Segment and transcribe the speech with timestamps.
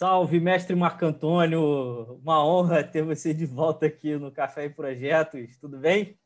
[0.00, 2.18] Salve, mestre Marco Antônio.
[2.22, 5.58] Uma honra ter você de volta aqui no Café e Projetos.
[5.58, 6.18] Tudo bem?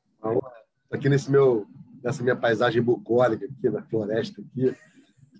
[0.93, 1.67] Aqui nesse meu,
[2.01, 4.73] nessa minha paisagem bucólica aqui na floresta aqui.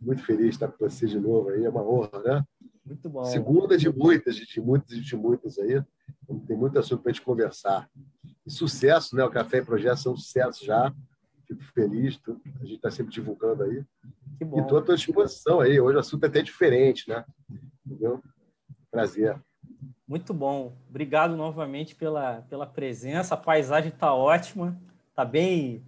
[0.03, 1.65] Muito feliz de estar com você de novo aí.
[1.65, 2.45] É uma honra, né?
[2.85, 3.25] Muito bom.
[3.25, 5.81] Segunda de muitas, de muitas e de muitas aí.
[6.49, 7.89] Tem muito assunto para a gente conversar.
[8.45, 9.23] E sucesso, né?
[9.23, 10.93] O Café e Projetos é um sucesso já.
[11.47, 12.21] Fico feliz.
[12.29, 13.85] A gente está sempre divulgando aí.
[14.39, 14.59] Que bom.
[14.59, 15.81] E estou à tua disposição aí.
[15.81, 17.25] Hoje o assunto é até diferente, né?
[17.87, 18.23] Entendeu?
[18.91, 19.41] Prazer.
[20.07, 20.77] Muito bom.
[20.89, 23.35] Obrigado novamente pela, pela presença.
[23.35, 24.79] A paisagem está ótima.
[25.11, 25.85] Está bem,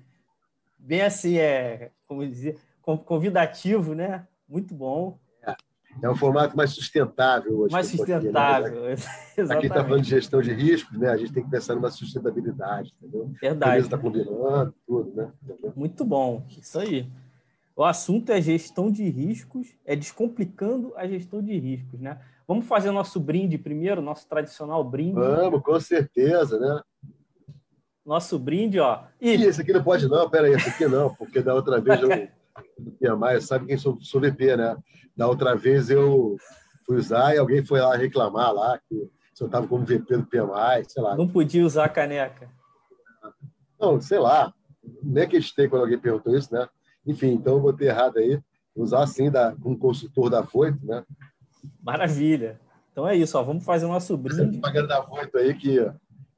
[0.78, 2.58] bem assim, é, como dizer,
[3.04, 4.26] convidativo, né?
[4.48, 5.18] Muito bom.
[6.02, 7.72] É, um formato mais sustentável hoje.
[7.72, 9.02] Mais sustentável, aqui,
[9.42, 9.54] né?
[9.54, 11.08] Aqui está falando de gestão de riscos, né?
[11.08, 13.30] A gente tem que pensar numa sustentabilidade, entendeu?
[13.40, 13.84] Verdade.
[13.84, 15.30] está combinando, tudo, né?
[15.74, 16.44] Muito bom.
[16.58, 17.08] Isso aí.
[17.74, 22.18] O assunto é gestão de riscos, é descomplicando a gestão de riscos, né?
[22.48, 25.14] Vamos fazer o nosso brinde primeiro, nosso tradicional brinde.
[25.14, 26.80] Vamos, com certeza, né?
[28.04, 29.02] Nosso brinde, ó.
[29.20, 32.00] E esse aqui não pode não, pera aí, esse aqui não, porque da outra vez
[32.00, 32.08] eu
[32.98, 34.76] tinha mais, sabe quem sou, sou VP, né?
[35.16, 36.36] Da outra vez eu
[36.84, 40.84] fui usar e alguém foi lá reclamar lá que eu estava como VP do PMI,
[40.88, 41.16] sei lá.
[41.16, 42.50] Não podia usar a caneca.
[43.78, 44.52] Não, sei lá.
[45.02, 46.68] Nem acreditei quando alguém perguntou isso, né?
[47.06, 48.40] Enfim, então eu botei errado aí.
[48.74, 51.04] Usar assim da, como consultor da Voito, né?
[51.82, 52.60] Maravilha.
[52.92, 53.42] Então é isso, ó.
[53.42, 54.58] Vamos fazer o nosso brinde.
[54.58, 55.78] Pagando da Voito aí, que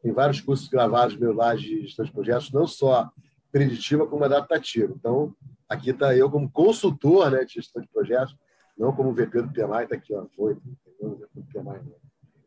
[0.03, 3.11] tem vários cursos gravados meus lá de gestão de projetos, não só
[3.51, 4.93] preditiva, como adaptativa.
[4.97, 5.35] Então,
[5.69, 8.37] aqui está eu como consultor né, de gestão de projetos,
[8.77, 10.63] não como VP do PMI, está aqui, ó, Voito,
[11.01, 11.81] do PMI.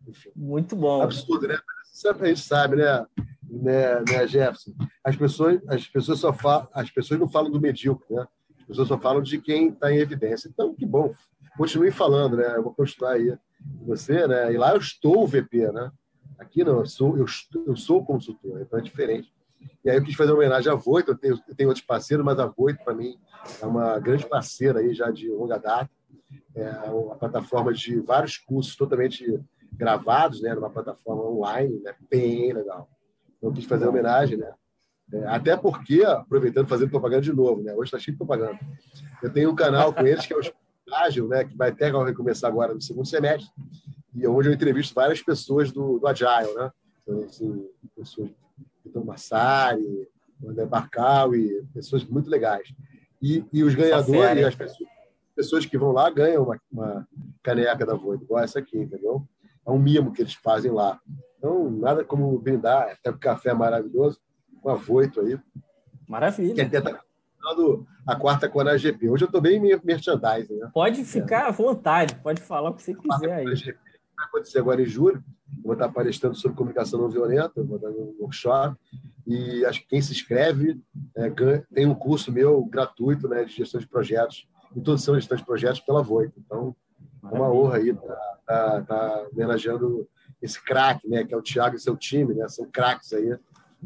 [0.07, 0.31] Enfim.
[0.35, 1.01] Muito bom.
[1.01, 1.59] Absurdo, né?
[2.05, 3.05] A gente sabe, né?
[3.51, 4.71] né, né, Jefferson?
[5.03, 8.25] As pessoas, as pessoas só falam, as pessoas não falam do medíocre, né?
[8.61, 10.47] As pessoas só falam de quem está em evidência.
[10.47, 11.13] Então, que bom.
[11.57, 12.55] Continue falando, né?
[12.55, 13.37] Eu vou continuar aí
[13.83, 14.53] você, né?
[14.53, 15.91] E lá eu estou o VP, né?
[16.39, 17.25] Aqui não, eu sou, eu,
[17.67, 19.31] eu sou consultor, então é diferente.
[19.83, 22.25] E aí eu quis fazer uma homenagem à Voito, eu tenho, eu tenho outros parceiros,
[22.25, 23.17] mas a Voito, para mim,
[23.61, 25.89] é uma grande parceira aí já de longa data.
[26.53, 29.39] É uma plataforma de vários cursos totalmente
[29.73, 30.53] gravados, né?
[30.53, 31.95] Numa plataforma online, né?
[32.09, 32.89] Bem legal.
[33.41, 34.53] Eu quis fazer homenagem, né?
[35.13, 37.73] É, até porque, aproveitando, fazendo propaganda de novo, né?
[37.73, 38.59] Hoje está cheio de propaganda.
[39.21, 41.43] Eu tenho um canal com eles que é o Estágio, né?
[41.43, 43.49] Que vai até recomeçar agora no segundo semestre,
[44.13, 46.71] e onde eu entrevisto várias pessoas do, do Agile, né?
[47.01, 48.29] Então, assim, pessoas
[48.83, 50.07] Vitor Massari,
[50.45, 52.73] André Barcal e pessoas muito legais.
[53.21, 54.89] E, e os ganhadores, as pessoas,
[55.35, 57.07] pessoas, que vão lá ganham uma, uma
[57.43, 59.27] caneca da Void, igual essa aqui, entendeu?
[59.65, 60.99] É um mimo que eles fazem lá.
[61.37, 64.19] Então, nada como brindar, até o café é maravilhoso,
[64.61, 65.39] com a Voito aí.
[66.07, 66.67] Maravilha.
[66.67, 66.99] Que até
[68.05, 69.09] a quarta Cona GP.
[69.09, 70.57] Hoje eu estou bem merchandising.
[70.57, 70.69] Né?
[70.73, 71.47] Pode ficar é.
[71.47, 73.45] à vontade, pode falar o que você quiser aí.
[74.21, 75.23] Vai acontecer agora em julho.
[75.63, 78.77] Vou estar palestrando sobre comunicação não violenta, vou dar um workshop.
[79.25, 80.79] E acho que quem se inscreve
[81.15, 81.29] é,
[81.73, 85.79] tem um curso meu gratuito né, de gestão de projetos, introdução de gestão de projetos
[85.79, 86.39] pela Voito.
[86.39, 86.75] Então,
[87.23, 88.15] é uma honra aí estar
[88.45, 90.07] tá, tá, tá homenageando
[90.41, 93.37] esse craque, né, que é o Thiago e seu time, né, são craques aí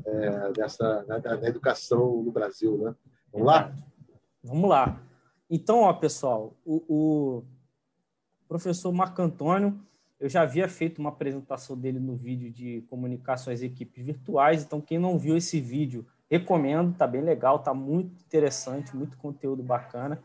[0.06, 2.96] é, dessa, da, educação no Brasil, né?
[3.32, 3.74] Vamos lá?
[4.44, 5.02] Vamos lá.
[5.50, 7.44] Então, ó, pessoal, o, o
[8.48, 9.80] professor Marco Antônio,
[10.26, 14.98] eu já havia feito uma apresentação dele no vídeo de comunicações equipes virtuais, então quem
[14.98, 20.24] não viu esse vídeo, recomendo, tá bem legal, tá muito interessante, muito conteúdo bacana.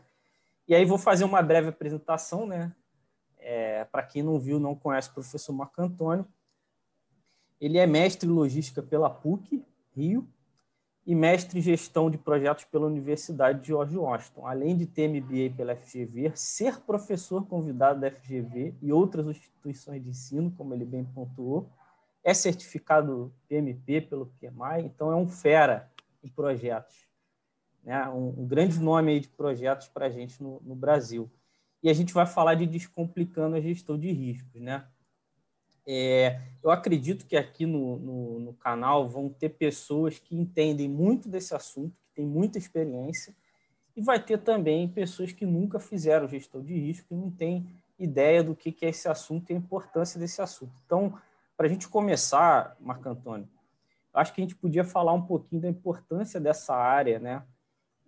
[0.67, 2.75] E aí vou fazer uma breve apresentação, né,
[3.37, 6.25] é, Para quem não viu, não conhece o professor Marco Antônio,
[7.59, 9.63] ele é mestre em logística pela PUC,
[9.95, 10.27] Rio,
[11.05, 15.55] e mestre em gestão de projetos pela Universidade de George Washington, além de ter MBA
[15.55, 21.03] pela FGV, ser professor convidado da FGV e outras instituições de ensino, como ele bem
[21.03, 21.69] pontuou,
[22.23, 25.91] é certificado PMP pelo PMI, então é um fera
[26.23, 27.07] em projetos,
[27.83, 28.07] né?
[28.09, 31.31] um, um grande nome de projetos para a gente no, no Brasil
[31.81, 34.85] e a gente vai falar de descomplicando a gestão de riscos, né?
[35.85, 41.27] É, eu acredito que aqui no, no, no, canal vão ter pessoas que entendem muito
[41.27, 43.35] desse assunto, que têm muita experiência,
[43.95, 47.67] e vai ter também pessoas que nunca fizeram gestão de risco e não têm
[47.97, 50.73] ideia do que, que é esse assunto e a importância desse assunto.
[50.85, 51.17] Então,
[51.57, 53.47] para a gente começar, Marco Antônio,
[54.13, 57.43] acho que a gente podia falar um pouquinho da importância dessa área, né?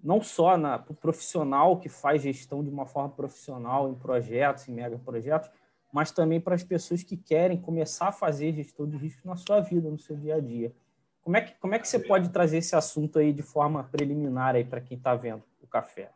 [0.03, 4.73] não só para o profissional que faz gestão de uma forma profissional em projetos, em
[4.73, 5.49] mega projetos,
[5.93, 9.61] mas também para as pessoas que querem começar a fazer gestão de risco na sua
[9.61, 10.73] vida, no seu dia a dia.
[11.21, 14.55] Como é que, como é que você pode trazer esse assunto aí de forma preliminar
[14.55, 16.11] aí para quem está vendo o café?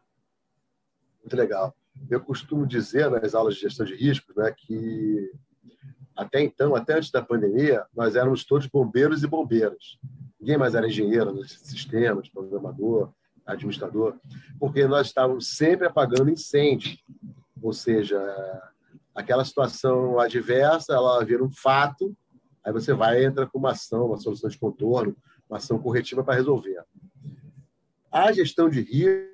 [1.22, 1.76] Muito legal.
[2.10, 5.32] eu costumo dizer nas aulas de gestão de riscos né, que
[6.16, 10.00] até então, até antes da pandemia, nós éramos todos bombeiros e bombeiras.
[10.40, 13.14] Ninguém mais era engenheiro nos sistemas, programador,
[13.46, 14.16] administrador,
[14.60, 16.98] porque nós estávamos sempre apagando incêndio.
[17.62, 18.20] Ou seja,
[19.18, 22.16] aquela situação adversa, ela vira um fato,
[22.64, 25.18] aí você vai entra com uma ação, uma solução de contorno,
[25.50, 26.84] uma ação corretiva para resolver.
[28.12, 29.28] A gestão de risco,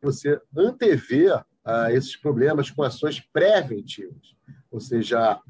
[0.00, 4.36] você antever ah, esses problemas com ações preventivas.
[4.70, 5.40] Ou seja,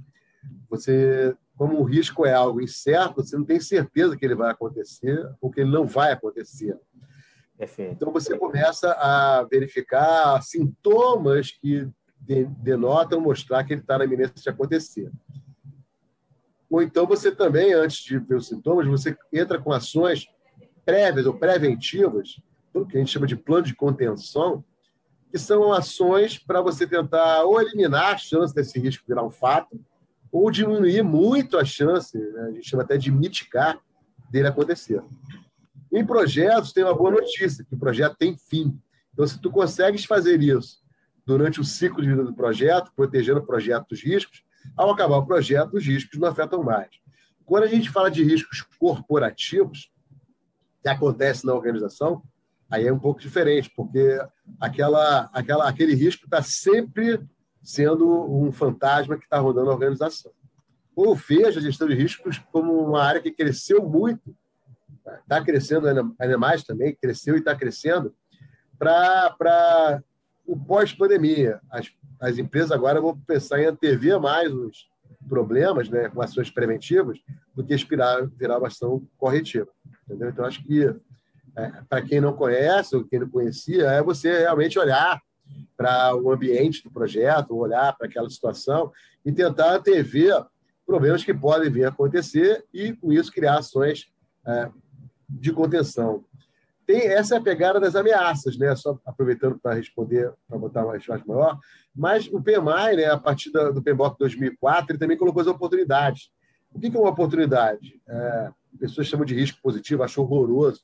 [0.71, 5.31] você, como o risco é algo incerto, você não tem certeza que ele vai acontecer
[5.43, 6.79] ou que ele não vai acontecer.
[7.59, 7.93] Perfeito.
[7.93, 11.87] Então você começa a verificar sintomas que
[12.21, 15.11] denotam mostrar que ele está na iminência de acontecer.
[16.71, 20.27] Ou então você também, antes de ver os sintomas, você entra com ações
[20.85, 22.41] prévias ou preventivas,
[22.75, 24.63] o que a gente chama de plano de contenção,
[25.31, 29.81] que são ações para você tentar ou eliminar a chance desse risco virar um fato,
[30.31, 32.41] ou diminuir muito a chance, né?
[32.43, 33.81] a gente chama até de mitigar,
[34.31, 35.03] dele acontecer.
[35.91, 38.79] Em projetos, tem uma boa notícia, que o projeto tem fim.
[39.15, 40.83] Então, se tu consegues fazer isso
[41.29, 44.43] durante o ciclo de vida do projeto, protegendo o projeto dos riscos,
[44.75, 46.89] ao acabar o projeto, os riscos não afetam mais.
[47.45, 49.93] Quando a gente fala de riscos corporativos,
[50.83, 52.23] que acontece na organização,
[52.71, 54.19] aí é um pouco diferente, porque
[54.59, 57.21] aquela, aquela, aquele risco está sempre
[57.63, 60.33] sendo um fantasma que está rodando a organização.
[60.97, 64.35] Ou veja a gestão de riscos como uma área que cresceu muito,
[65.21, 65.87] está crescendo
[66.19, 68.15] ainda mais também, cresceu e está crescendo,
[68.79, 70.03] para
[70.49, 71.61] o pós-pandemia.
[71.71, 74.89] As, as empresas agora vão pensar em antever mais os
[75.29, 77.19] problemas, né, com ações preventivas,
[77.55, 79.69] do que virar uma ação corretiva.
[80.05, 80.31] Entendeu?
[80.31, 80.85] Então, acho que,
[81.55, 85.21] é, para quem não conhece ou quem não conhecia, é você realmente olhar
[85.77, 88.91] para o ambiente do projeto, olhar para aquela situação
[89.25, 90.45] e tentar antever
[90.87, 94.11] problemas que podem vir a acontecer e, com isso, criar ações
[94.47, 94.71] é,
[95.29, 96.25] de contenção.
[96.89, 98.75] Tem, essa é a pegada das ameaças, né?
[98.75, 101.59] só aproveitando para responder, para botar uma resposta maior,
[101.95, 106.31] mas o PMI, né, a partir do PMBOK 2004, ele também colocou as oportunidades.
[106.73, 108.01] O que é uma oportunidade?
[108.09, 108.51] É,
[108.81, 110.81] pessoas chamam de risco positivo, acham horroroso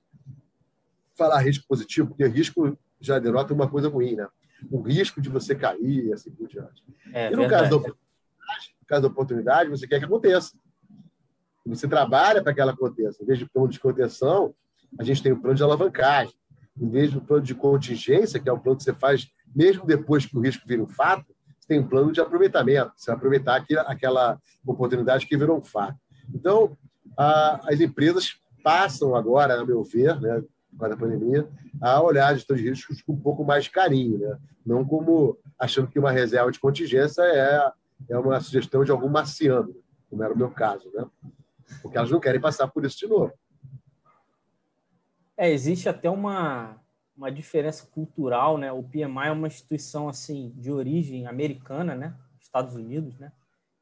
[1.17, 4.29] falar risco positivo, porque risco já denota uma coisa ruim, né?
[4.71, 6.83] o risco de você cair e assim por diante.
[7.15, 10.53] É, e no caso, da no caso da oportunidade, você quer que aconteça.
[11.65, 13.23] Você trabalha para que ela aconteça.
[13.23, 14.55] Em vez de plano de contenção,
[14.99, 16.35] a gente tem o plano de alavancagem.
[16.81, 20.27] Em vez do plano de contingência, que é o plano que você faz mesmo depois
[20.27, 21.27] que o risco vira um fato,
[21.59, 22.93] você tem um plano de aproveitamento.
[22.97, 25.97] Você aproveitar aquela, aquela oportunidade que virou um fato.
[26.35, 26.77] Então,
[27.17, 30.43] a, as empresas passam agora, a meu ver, né,
[30.77, 31.49] com a pandemia,
[31.81, 34.39] a olhar gestão de riscos com um pouco mais de carinho, né?
[34.65, 37.71] não como achando que uma reserva de contingência é,
[38.09, 39.75] é uma sugestão de algum marciano,
[40.11, 41.05] como era o meu caso, né?
[41.81, 43.33] porque elas não querem passar por isso de novo.
[45.37, 46.81] É, existe até uma,
[47.17, 48.73] uma diferença cultural, né?
[48.73, 52.17] O PMI é uma instituição assim de origem americana, né?
[52.41, 53.33] Estados Unidos, né?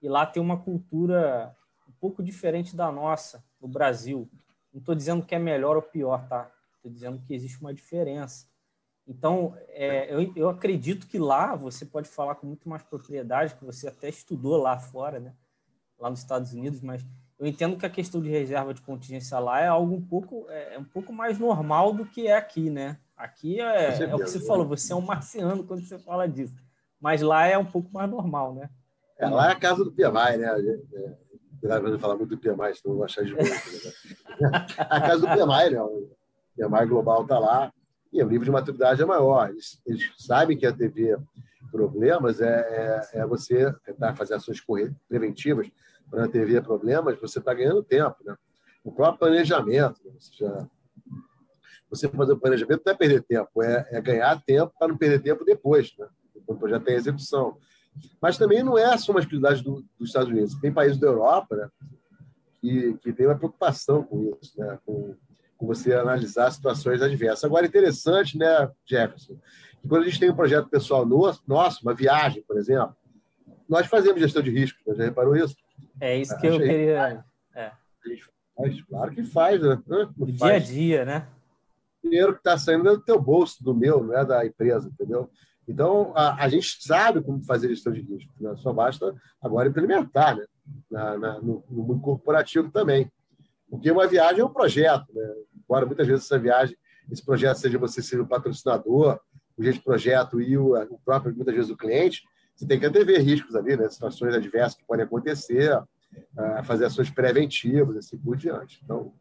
[0.01, 1.57] E lá tem uma cultura
[1.89, 4.29] um pouco diferente da nossa no Brasil.
[4.73, 6.51] Não estou dizendo que é melhor ou pior, tá?
[6.77, 8.47] Estou dizendo que existe uma diferença.
[9.07, 13.65] Então, é, eu, eu acredito que lá você pode falar com muito mais propriedade, que
[13.65, 15.35] você até estudou lá fora, né?
[16.03, 17.06] lá nos Estados Unidos, mas
[17.43, 20.77] eu entendo que a questão de reserva de contingência lá é algo um pouco, é,
[20.77, 22.96] é um pouco mais normal do que é aqui, né?
[23.17, 26.55] Aqui é, é o que você falou, você é um marciano quando você fala disso.
[27.01, 28.70] Mas lá é um pouco mais normal, né?
[29.19, 30.79] É, lá é a casa do PMI, né?
[31.65, 33.43] É, para falar muito do PMI, senão eu vou achar de boa.
[33.43, 34.67] Né?
[34.79, 36.65] a casa do PMI, né?
[36.65, 37.72] a Mais Global está lá,
[38.13, 39.51] e o nível de maturidade é maior.
[39.51, 41.19] Eles, eles sabem que a TV
[41.71, 42.47] problemas é,
[43.15, 44.63] é, é, você tentar fazer ações
[45.09, 45.71] preventivas
[46.11, 48.17] para a TV problemas, você está ganhando tempo.
[48.25, 48.37] Né?
[48.85, 50.13] O próprio planejamento, né?
[50.19, 50.69] você, já,
[51.89, 55.23] você fazer o planejamento não é perder tempo, é, é ganhar tempo para não perder
[55.23, 56.07] tempo depois, né?
[56.47, 57.57] quando projeto tem execução.
[58.21, 60.55] Mas também não é só uma exclusividade do, dos Estados Unidos.
[60.57, 61.69] Tem países da Europa né,
[62.61, 65.15] que, que tem uma preocupação com isso, né, com
[65.61, 67.45] você analisar situações adversas.
[67.45, 69.39] Agora, interessante, né, Jefferson,
[69.82, 72.96] que quando a gente tem um projeto pessoal nosso, uma viagem, por exemplo,
[73.69, 75.56] nós fazemos gestão de riscos, já reparou isso?
[76.01, 77.24] É isso que eu queria.
[77.55, 77.72] É.
[78.56, 79.82] Faz, claro que faz, né?
[79.86, 80.62] Não dia faz.
[80.62, 81.29] a dia, né?
[82.03, 84.89] O dinheiro que está saindo é do teu bolso, do meu, não é da empresa,
[84.89, 85.31] entendeu?
[85.67, 88.55] Então, a, a gente sabe como fazer gestão de risco, né?
[88.56, 90.44] só basta agora implementar né?
[90.91, 93.10] Na, na, no, no mundo corporativo também.
[93.70, 95.34] Porque uma viagem é um projeto, né?
[95.56, 96.77] embora muitas vezes essa viagem,
[97.10, 99.19] esse projeto seja você ser um patrocinador,
[99.63, 102.23] o gerente de projeto e o, o próprio, muitas vezes, o cliente,
[102.55, 103.89] você tem que antever riscos ali, né?
[103.89, 108.81] situações adversas que podem acontecer, uh, fazer ações preventivas, assim por diante.
[108.85, 109.13] Então,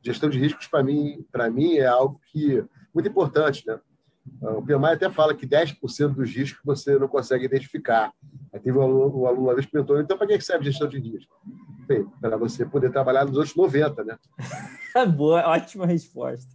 [0.00, 3.66] gestão de riscos, para mim, mim, é algo que muito importante.
[3.66, 3.78] Né?
[4.40, 8.12] Uh, o PMI até fala que 10% dos riscos você não consegue identificar.
[8.52, 10.88] Aí teve um aluno, um aluno uma vez que perguntou, então para que serve gestão
[10.88, 11.34] de risco?
[12.20, 14.16] Para você poder trabalhar nos outros 90%, né?
[15.14, 16.54] Boa, ótima resposta.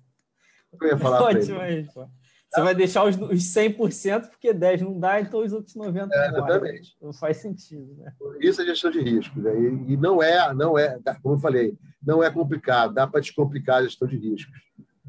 [0.81, 2.16] Eu ia falar ótima resposta.
[2.49, 6.27] Você vai deixar os, os 100% porque 10 não dá, então os outros 90 é,
[6.29, 6.97] Exatamente.
[7.01, 8.13] Não faz sentido, né?
[8.39, 9.39] Isso é gestão de risco.
[9.39, 9.51] Né?
[9.59, 13.77] E, e, não é, não é, como eu falei, não é complicado, dá para descomplicar
[13.77, 14.59] a gestão de riscos.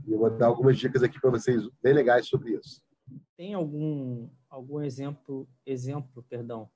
[0.07, 2.83] E eu vou dar algumas dicas aqui para vocês bem legais sobre isso.
[3.37, 6.69] Tem algum, algum exemplo, exemplo, perdão,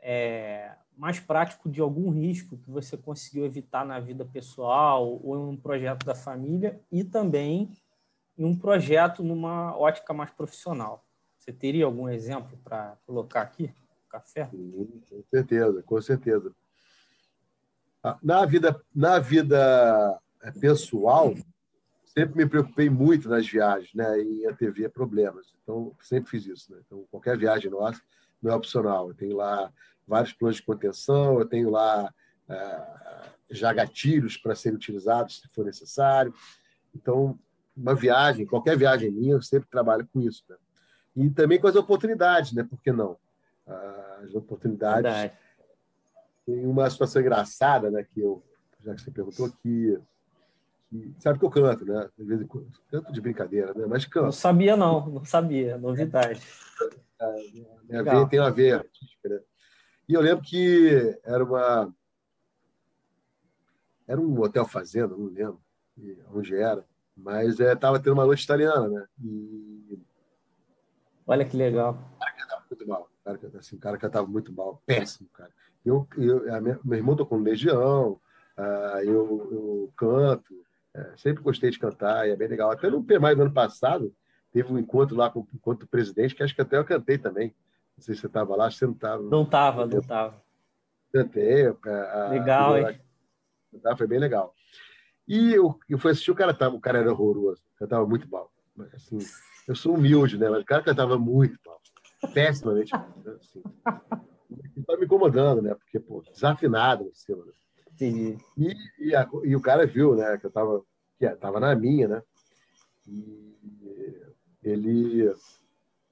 [0.00, 5.54] é, mais prático de algum risco que você conseguiu evitar na vida pessoal ou em
[5.54, 7.70] um projeto da família e também
[8.36, 11.04] em um projeto numa ótica mais profissional.
[11.38, 13.72] Você teria algum exemplo para colocar aqui?
[14.08, 14.46] Café?
[14.46, 16.54] Sim, com certeza, com certeza.
[18.02, 21.34] Ah, na vida, na vida é, pessoal,
[22.04, 24.20] sempre me preocupei muito nas viagens, né?
[24.20, 25.54] E antever problemas.
[25.62, 26.72] Então, sempre fiz isso.
[26.72, 26.80] Né?
[26.86, 28.00] Então, qualquer viagem nossa
[28.40, 29.08] não é opcional.
[29.08, 29.72] Eu tenho lá
[30.06, 32.12] vários planos de contenção, eu tenho lá
[32.48, 32.86] é,
[33.50, 36.32] já gatilhos para serem utilizados se for necessário.
[36.94, 37.38] Então,
[37.76, 40.44] uma viagem, qualquer viagem minha, eu sempre trabalho com isso.
[40.48, 40.56] Né?
[41.16, 42.64] E também com as oportunidades, né?
[42.64, 43.16] Por que não?
[44.22, 45.02] As oportunidades.
[45.02, 45.32] Verdade.
[46.46, 48.04] Tem uma situação engraçada, né?
[48.04, 48.42] Que eu,
[48.80, 49.98] já que você perguntou, que,
[50.90, 52.08] que sabe que eu canto, né?
[52.16, 53.86] De vez em quando, canto de brincadeira, né?
[53.86, 54.24] Mas canto.
[54.24, 56.40] Não sabia, não, não sabia, novidade.
[57.88, 58.84] É, tem a ver
[59.24, 59.40] né?
[60.08, 61.94] E eu lembro que era uma.
[64.06, 65.60] Era um hotel fazenda, não lembro
[66.32, 66.84] onde era.
[67.16, 69.06] Mas estava é, tendo uma noite italiana, né?
[69.22, 69.98] E...
[71.26, 71.98] Olha que legal.
[72.16, 73.02] O cara cantava muito mal.
[73.02, 74.82] O cara, assim, o cara cantava muito mal.
[74.84, 75.50] Péssimo, cara.
[75.84, 78.20] Eu, eu, minha, meu irmão tocou no Legião,
[78.58, 80.54] uh, eu, eu canto.
[80.94, 82.70] É, sempre gostei de cantar, e é bem legal.
[82.70, 84.14] Até no PMI do ano passado,
[84.52, 87.54] teve um encontro lá com, com o presidente, que acho que até eu cantei também.
[87.96, 89.22] Não sei se você estava lá, você não estava.
[89.22, 90.42] Não estava, não estava.
[91.12, 91.66] Cantei.
[91.66, 93.00] A, legal, a, hein?
[93.96, 94.54] Foi bem legal.
[95.26, 98.52] E eu, eu fui assistir, o cara, tava, o cara era horroroso, cantava muito mal.
[98.92, 99.18] Assim,
[99.66, 100.48] eu sou humilde, né?
[100.50, 101.80] Mas o cara cantava muito mal.
[102.32, 103.08] Pessimamente mal.
[103.24, 103.36] Né?
[103.40, 103.62] Assim.
[104.86, 105.74] Tá me incomodando, né?
[105.74, 107.44] Porque, pô, desafinado em cima.
[107.44, 107.52] Né?
[108.58, 110.36] E, e, a, e, o cara viu, né?
[110.36, 110.82] Que eu tava,
[111.18, 112.22] que tava na minha, né?
[113.06, 113.54] E
[114.62, 115.32] ele.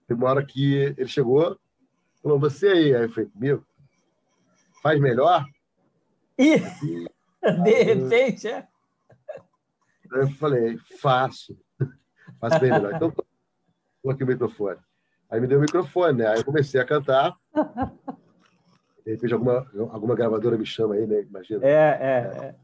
[0.06, 1.58] Tem uma hora que ele chegou,
[2.22, 3.64] falou, você aí, aí foi comigo,
[4.82, 5.44] faz melhor?
[6.38, 6.56] E,
[7.64, 8.68] de repente, é?
[10.14, 11.56] Eu falei, faço.
[12.40, 12.94] Faço bem melhor.
[12.94, 13.12] Então,
[14.02, 14.78] coloquei o microfone.
[15.30, 16.28] Aí me deu o microfone, né?
[16.28, 17.34] Aí eu comecei a cantar.
[19.04, 21.22] De repente, alguma, alguma gravadora me chama aí, né?
[21.22, 21.64] Imagina.
[21.64, 22.54] É, é.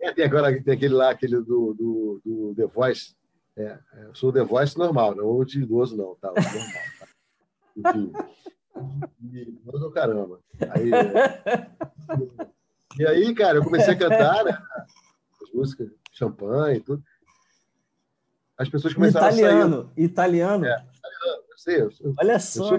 [0.00, 0.08] é.
[0.08, 3.14] é tem agora tem aquele lá, aquele do, do, do The Voice.
[3.56, 6.14] É, é eu sou The Voice normal, não o de idoso, não.
[6.14, 6.28] Tá?
[6.28, 7.06] Normal, tá?
[7.76, 8.12] Enfim.
[9.32, 10.40] E, mas, caramba.
[10.70, 10.90] Aí,
[12.98, 14.58] e aí, cara, eu comecei a cantar, né?
[15.42, 17.02] As músicas champanhe e tudo.
[18.56, 20.04] As pessoas começaram italiano, a sair.
[20.04, 21.42] Italiano, é, italiano.
[21.50, 22.70] Eu sei, eu, Olha só.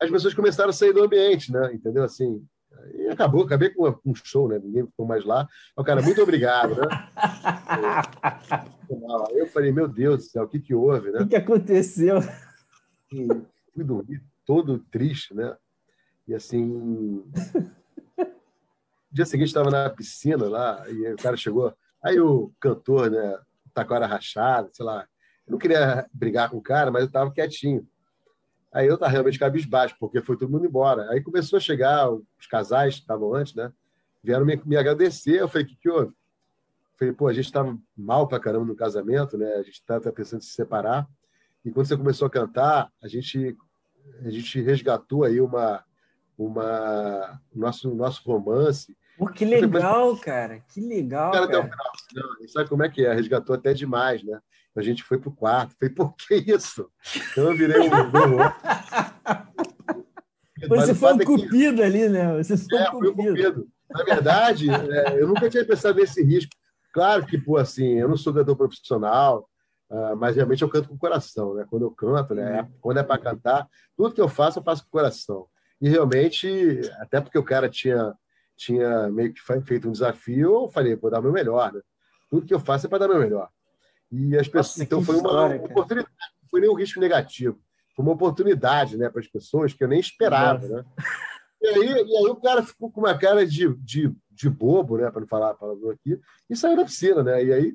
[0.00, 1.74] As pessoas começaram a sair do ambiente, né?
[1.74, 2.04] Entendeu?
[2.04, 2.46] Assim.
[2.94, 4.58] E acabou, acabei com um show, né?
[4.62, 5.46] Ninguém ficou mais lá.
[5.76, 6.86] O cara, muito obrigado, né?
[9.32, 11.18] eu falei, meu Deus do céu, o que, que houve, né?
[11.20, 12.20] O que, que aconteceu?
[13.12, 13.26] E
[13.74, 15.56] fui dormir todo triste, né?
[16.26, 16.64] E assim.
[16.64, 17.24] No
[19.10, 21.74] dia seguinte estava na piscina lá, e o cara chegou.
[22.02, 23.38] Aí o cantor, né,
[23.74, 25.06] tá com a hora rachada, sei lá.
[25.46, 27.86] Eu não queria brigar com o cara, mas eu estava quietinho.
[28.72, 31.10] Aí eu estava realmente cabisbaixo, porque foi todo mundo embora.
[31.10, 33.72] Aí começou a chegar os casais que estavam antes, né?
[34.22, 35.40] Vieram me, me agradecer.
[35.40, 36.12] Eu falei, o que, que houve?
[36.12, 39.54] Eu falei, pô, a gente estava mal pra caramba no casamento, né?
[39.54, 41.08] A gente estava pensando em se separar.
[41.64, 43.56] E quando você começou a cantar, a gente,
[44.24, 45.84] a gente resgatou aí uma,
[46.38, 50.64] uma nosso, nosso romance Pô, que legal, cara.
[50.72, 51.30] Que legal.
[51.30, 51.58] Cara, cara.
[51.58, 51.86] Até o final.
[52.40, 53.12] Não, sabe como é que é?
[53.12, 54.40] Resgatou até demais, né?
[54.74, 55.76] A gente foi pro quarto.
[55.78, 56.90] Falei, por que isso?
[57.30, 57.90] Então eu virei um.
[60.68, 62.34] Você foi um é cupido ali, né?
[62.38, 63.20] Você foi é, um cupido.
[63.20, 63.68] Um cupido.
[63.90, 66.52] Na verdade, é, eu nunca tinha pensado nesse risco.
[66.90, 69.46] Claro que, pô, assim, eu não sou cantor profissional,
[69.90, 71.66] uh, mas realmente eu canto com o coração, né?
[71.68, 72.62] Quando eu canto, né?
[72.62, 72.68] Uhum.
[72.80, 75.46] Quando é para cantar, tudo que eu faço, eu faço com o coração.
[75.78, 78.14] E realmente, até porque o cara tinha
[78.60, 81.80] tinha meio que feito um desafio, eu falei, vou dar o meu melhor, né?
[82.28, 83.48] Tudo que eu faço é para dar o meu melhor.
[84.12, 86.14] E as pessoas, Nossa, então foi uma, oportunidade,
[86.50, 87.58] foi nem um risco negativo,
[87.96, 90.68] foi uma oportunidade né, para as pessoas que eu nem esperava.
[90.68, 90.84] Né?
[91.62, 95.10] E, aí, e aí o cara ficou com uma cara de, de, de bobo, né,
[95.10, 97.22] para não falar a palavra aqui, e saiu da piscina.
[97.22, 97.44] Né?
[97.44, 97.74] E aí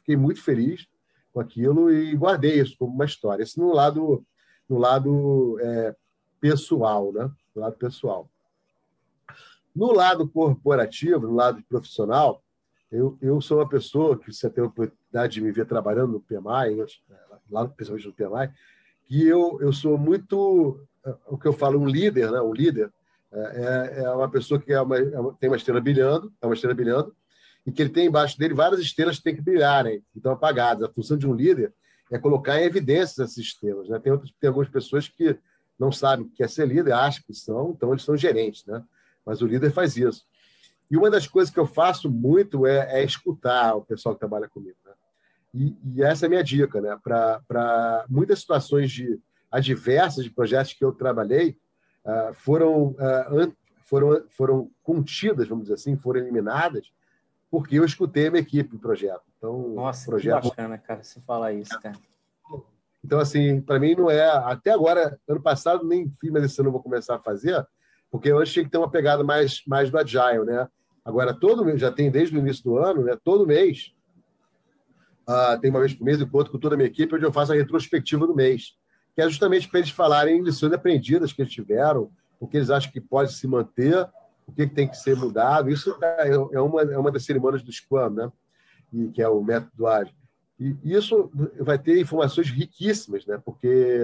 [0.00, 0.86] fiquei muito feliz
[1.32, 3.42] com aquilo e guardei isso como uma história.
[3.42, 4.24] Isso no lado,
[4.68, 5.96] no lado é,
[6.38, 7.30] pessoal, né?
[7.54, 8.30] No lado pessoal.
[9.76, 12.42] No lado corporativo, no lado profissional,
[12.90, 16.20] eu, eu sou uma pessoa que você tem a oportunidade de me ver trabalhando no
[16.20, 16.82] PMI,
[17.50, 18.50] lá principalmente no PMI,
[19.06, 22.40] que eu, eu sou muito, é, o que eu falo, um líder, né?
[22.40, 22.90] um líder,
[23.30, 26.46] é, é, é uma pessoa que é uma, é uma, tem uma estrela brilhando, é
[26.46, 27.14] uma estrela brilhando,
[27.66, 30.88] e que ele tem embaixo dele várias estrelas que têm que brilharem, que estão apagadas.
[30.88, 31.74] A função de um líder
[32.10, 33.90] é colocar em evidência essas estrelas.
[33.90, 33.98] Né?
[33.98, 35.38] Tem, outras, tem algumas pessoas que
[35.78, 38.82] não sabem o que é ser líder, acham que são, então eles são gerentes, né?
[39.26, 40.24] Mas o líder faz isso.
[40.90, 44.48] E uma das coisas que eu faço muito é, é escutar o pessoal que trabalha
[44.48, 44.76] comigo.
[44.84, 44.92] Né?
[45.52, 46.80] E, e, essa é a minha dica.
[46.80, 46.96] Né?
[47.02, 51.58] Para muitas situações de adversas de projetos que eu trabalhei,
[52.04, 53.52] uh, foram, uh,
[53.84, 56.92] foram, foram contidas, vamos dizer assim, foram eliminadas,
[57.50, 59.22] porque eu escutei a minha equipe do projeto.
[59.38, 60.42] Então, Nossa, projeto...
[60.42, 61.96] que bacana, cara, você falar isso, cara.
[63.04, 64.28] Então, assim, para mim não é.
[64.28, 67.66] Até agora, ano passado, nem fiz, mas esse ano eu vou começar a fazer,
[68.10, 70.68] porque antes tinha que ter uma pegada mais, mais do Agile, né?
[71.04, 73.16] Agora, todo mês, já tem desde o início do ano, né?
[73.22, 73.94] Todo mês,
[75.28, 77.52] uh, tem uma vez por mês, encontro com toda a minha equipe, onde eu faço
[77.52, 78.74] a retrospectiva do mês,
[79.14, 82.10] que é justamente para eles falarem lições aprendidas que eles tiveram,
[82.40, 84.08] o que eles acham que pode se manter,
[84.46, 85.70] o que, tem que ser mudado.
[85.70, 88.32] Isso é, é uma, é uma das cerimônias do Scrum, né?
[88.92, 90.14] E, que é o método ágil.
[90.58, 93.40] E isso vai ter informações riquíssimas, né?
[93.44, 94.00] Porque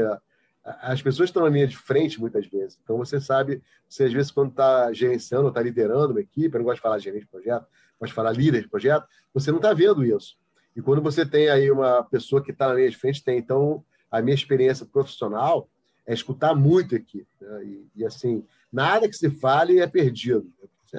[0.64, 2.78] as pessoas estão na linha de frente muitas vezes.
[2.82, 6.64] Então você sabe, você às vezes quando está gerenciando, está liderando uma equipe, eu não
[6.64, 7.66] gosto de falar gerente de projeto,
[7.98, 10.36] gosto de falar líder de projeto, você não está vendo isso.
[10.74, 13.84] E quando você tem aí uma pessoa que está na linha de frente, tem então
[14.10, 15.68] a minha experiência profissional
[16.06, 17.26] é escutar muito aqui.
[17.40, 17.64] Né?
[17.64, 20.50] E, e, assim, nada que se fale é perdido.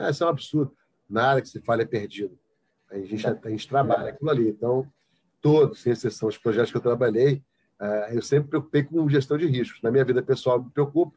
[0.09, 0.75] Isso é um absurdo.
[1.09, 2.37] Nada que se fale é perdido.
[2.89, 4.49] A gente, a gente trabalha aquilo ali.
[4.49, 4.87] Então,
[5.41, 7.43] todos, sem exceção, os projetos que eu trabalhei,
[8.11, 9.81] eu sempre me preocupei com gestão de riscos.
[9.81, 11.13] Na minha vida pessoal, me preocupo.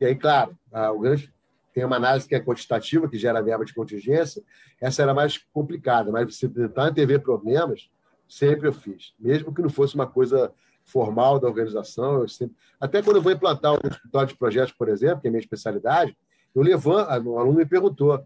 [0.00, 0.56] E aí, claro,
[0.94, 1.32] o grande
[1.72, 4.42] tem uma análise que é quantitativa, que gera verba de contingência.
[4.80, 7.90] Essa era mais complicada, mas você tentar antever problemas,
[8.28, 9.14] sempre eu fiz.
[9.18, 10.52] Mesmo que não fosse uma coisa
[10.84, 12.56] formal da organização, sempre...
[12.80, 15.40] até quando eu vou implantar um escritório de projetos, por exemplo, que é a minha
[15.40, 16.16] especialidade,
[16.54, 18.24] eu levanto, o aluno me perguntou,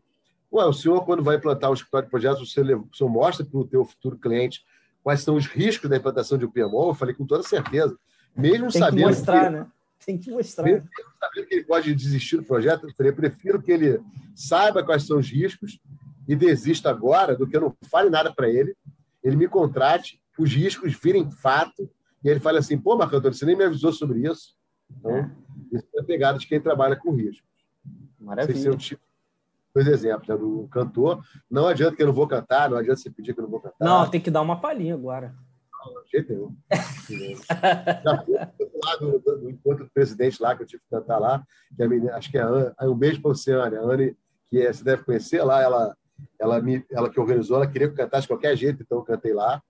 [0.52, 3.66] Ué, o senhor, quando vai implantar um escritório de projetos, você, senhor mostra para o
[3.66, 4.64] teu futuro cliente
[5.04, 7.96] quais são os riscos da implantação de um PMO, eu falei com toda certeza.
[8.34, 8.96] Mesmo Tem sabendo.
[8.96, 9.66] Que mostrar, que, né?
[10.04, 10.64] Tem que mostrar.
[10.64, 10.88] Mesmo
[11.20, 14.00] sabendo que ele pode desistir do projeto, eu falei, eu prefiro que ele
[14.34, 15.78] saiba quais são os riscos
[16.26, 18.74] e desista agora do que eu não fale nada para ele,
[19.22, 21.88] ele me contrate, os riscos virem fato,
[22.24, 24.56] e ele fala assim: pô, Marco Antônio, você nem me avisou sobre isso.
[24.90, 25.30] Então, é.
[25.70, 27.44] isso é a pegada de quem trabalha com riscos.
[28.18, 28.56] Maravilha.
[28.56, 29.02] Esse é tipo
[29.74, 31.22] dois exemplos, né, do cantor.
[31.50, 33.60] Não adianta que eu não vou cantar, não adianta você pedir que eu não vou
[33.60, 33.84] cantar.
[33.84, 35.34] Não, tem que dar uma palhinha agora.
[35.84, 36.56] Não, jeito nenhum.
[36.70, 41.18] Já fui lá do, do, do encontro do presidente lá, que eu tive que cantar
[41.18, 41.42] lá,
[41.76, 43.76] que a menina, acho que é a Anne, um beijo para você, Anne.
[43.76, 44.16] A Anne,
[44.48, 45.96] que é, você deve conhecer lá, ela,
[46.40, 49.04] ela, me, ela que organizou, ela queria que eu cantasse de qualquer jeito, então eu
[49.04, 49.60] cantei lá.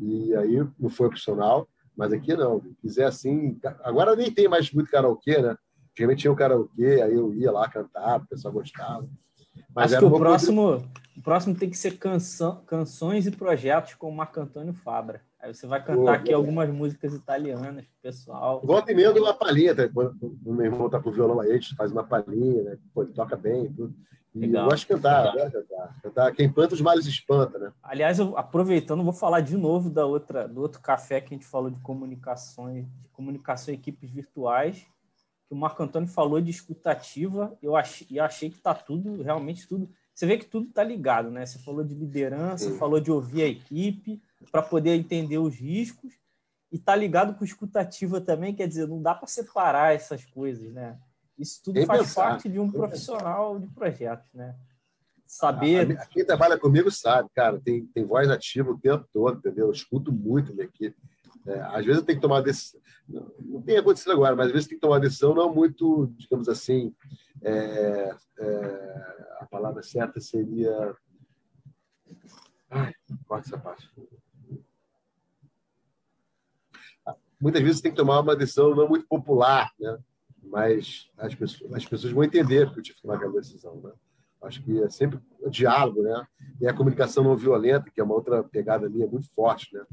[0.00, 2.60] E aí não foi opcional, mas aqui não.
[2.60, 3.58] Se quiser assim.
[3.82, 5.56] Agora nem tem mais muito karaokê, né?
[5.92, 9.08] Antigamente tinha um karaokê, aí eu ia lá cantar, o pessoal gostava.
[9.74, 10.82] Mas Acho que o próximo,
[11.16, 15.20] o próximo tem que ser canção, canções e projetos com o Marco Antônio Fabra.
[15.40, 18.60] Aí você vai cantar aqui algumas músicas italianas, pessoal.
[18.64, 19.88] Volta e meia uma palhinha, tá?
[19.88, 22.78] quando o meu irmão tá com o violão aí, a gente faz uma palhinha, né?
[22.92, 23.94] Pô, ele toca bem tudo.
[24.34, 24.64] E Legal.
[24.64, 25.50] eu gosto de cantar, né?
[25.50, 26.32] cantar, cantar.
[26.32, 27.72] Quem planta os males espanta, né?
[27.82, 31.46] Aliás, eu, aproveitando, vou falar de novo da outra, do outro café que a gente
[31.46, 34.86] falou de comunicações, de comunicação e equipes virtuais
[35.48, 39.66] que o Marco Antônio falou de escutativa, eu achei, eu achei que está tudo, realmente
[39.66, 39.88] tudo.
[40.12, 41.46] Você vê que tudo está ligado, né?
[41.46, 42.78] Você falou de liderança, Sim.
[42.78, 46.14] falou de ouvir a equipe para poder entender os riscos
[46.72, 50.98] e está ligado com escutativa também, quer dizer, não dá para separar essas coisas, né?
[51.38, 52.22] Isso tudo faz pensar.
[52.22, 54.56] parte de um profissional de projetos, né?
[55.26, 55.98] Saber.
[56.08, 59.66] Quem trabalha comigo sabe, cara, tem, tem voz ativa o tempo todo, entendeu?
[59.66, 60.96] Eu escuto muito minha equipe.
[61.46, 64.76] É, às vezes tenho que tomar decisão, não tem acontecido agora, mas às vezes tem
[64.76, 66.94] que tomar decisão não muito, digamos assim,
[67.42, 70.94] é, é, a palavra certa seria.
[72.68, 72.92] Ai,
[73.26, 73.88] corta essa parte.
[77.40, 79.98] Muitas vezes tem que tomar uma decisão não muito popular, né?
[80.42, 83.76] mas as pessoas, as pessoas vão entender que eu tive que tomar aquela decisão.
[83.82, 83.92] Né?
[84.42, 86.26] Acho que é sempre o diálogo, né?
[86.60, 89.84] E a comunicação não violenta, que é uma outra pegada minha muito forte, né?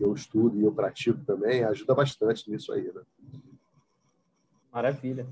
[0.00, 2.90] Que eu estudo e eu pratico também, ajuda bastante nisso aí.
[2.90, 3.02] Né?
[4.72, 5.26] Maravilha.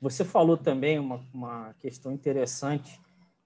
[0.00, 2.98] Você falou também uma, uma questão interessante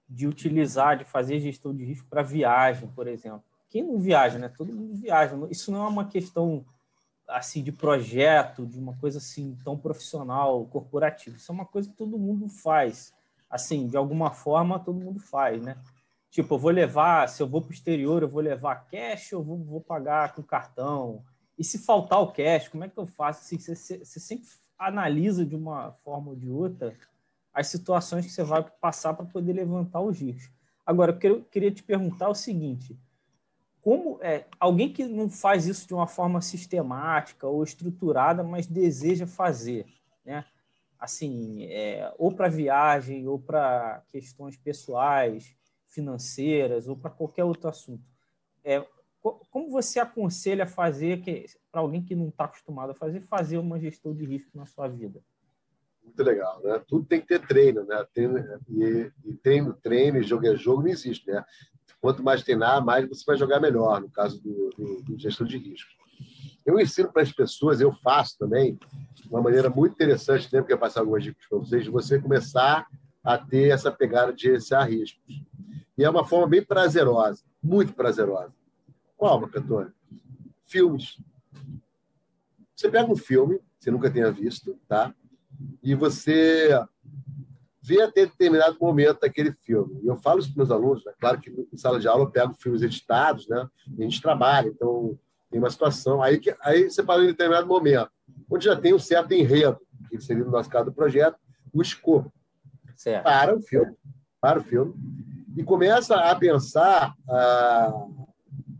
[0.07, 3.43] de utilizar, de fazer gestão de risco para viagem, por exemplo.
[3.69, 4.47] Quem não viaja, né?
[4.47, 5.35] Todo mundo viaja.
[5.51, 6.65] Isso não é uma questão
[7.27, 11.35] assim de projeto, de uma coisa assim tão profissional, corporativa.
[11.35, 13.13] Isso é uma coisa que todo mundo faz.
[13.49, 15.75] Assim, de alguma forma, todo mundo faz, né?
[16.29, 19.43] Tipo, eu vou levar, se eu vou para o exterior, eu vou levar cash ou
[19.43, 21.23] vou, vou pagar com cartão?
[21.57, 23.41] E se faltar o cash, como é que eu faço?
[23.41, 26.95] Assim, você, você sempre analisa de uma forma ou de outra
[27.53, 30.55] as situações que você vai passar para poder levantar os riscos.
[30.85, 32.97] Agora, eu queria te perguntar o seguinte:
[33.81, 39.27] como é alguém que não faz isso de uma forma sistemática ou estruturada, mas deseja
[39.27, 39.85] fazer,
[40.23, 40.45] né?
[40.97, 45.55] Assim, é, ou para viagem, ou para questões pessoais,
[45.89, 48.03] financeiras, ou para qualquer outro assunto.
[48.63, 48.85] É,
[49.21, 51.21] como você aconselha fazer
[51.71, 54.87] para alguém que não está acostumado a fazer, fazer uma gestão de risco na sua
[54.87, 55.21] vida?
[56.03, 56.81] Muito legal, né?
[56.87, 58.05] Tudo tem que ter treino, né?
[58.13, 61.43] Treino, e, e treino, treino, jogo é jogo, não existe, né?
[62.01, 65.57] Quanto mais treinar, mais você vai jogar melhor, no caso do, do, do gestão de
[65.57, 65.89] risco.
[66.65, 68.77] Eu ensino para as pessoas, eu faço também,
[69.13, 72.19] de uma maneira muito interessante, lembro que eu passar algumas dicas para vocês, de você
[72.19, 72.87] começar
[73.23, 75.48] a ter essa pegada de gerenciar riscos.
[75.99, 78.53] E é uma forma bem prazerosa, muito prazerosa.
[79.17, 79.91] Qual, Macantônio?
[80.63, 81.21] Filmes.
[82.73, 85.13] Você pega um filme, você nunca tenha visto, tá?
[85.83, 86.69] E você
[87.81, 89.99] vê até determinado momento daquele filme.
[90.01, 91.11] E eu falo isso para meus alunos, né?
[91.19, 93.67] claro que em sala de aula eu pego filmes editados, né?
[93.97, 95.19] E a gente trabalha, então
[95.51, 96.23] tem uma situação.
[96.23, 98.09] Aí, que, aí você fala em determinado momento,
[98.49, 99.77] onde já tem um certo enredo,
[100.09, 101.37] que seria no nosso caso do projeto,
[101.73, 102.31] o escopo.
[102.95, 103.25] Certo.
[103.25, 103.93] Para o filme,
[104.39, 104.93] para o filme,
[105.55, 108.07] e começa a pensar, ah,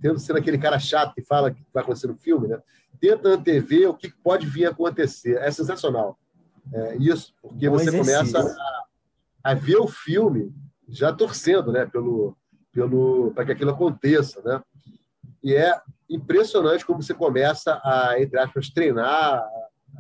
[0.02, 2.62] tendo sendo aquele cara chato que fala que vai acontecer no filme, né?
[3.00, 5.38] Tenta antever o que pode vir a acontecer.
[5.38, 6.18] É sensacional.
[6.72, 8.32] É, isso, porque Bom você exercício.
[8.34, 8.56] começa
[9.44, 10.54] a, a ver o filme
[10.88, 12.36] já torcendo, né, pelo,
[12.72, 14.62] pelo para que aquilo aconteça, né?
[15.44, 15.80] E é
[16.10, 19.44] impressionante como você começa a, entre aspas, treinar,